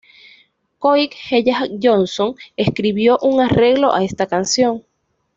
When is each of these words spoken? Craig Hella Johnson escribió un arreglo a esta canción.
Craig 0.79 1.11
Hella 1.29 1.67
Johnson 1.79 2.33
escribió 2.57 3.19
un 3.21 3.39
arreglo 3.39 3.93
a 3.93 4.03
esta 4.03 4.25
canción. 4.25 4.83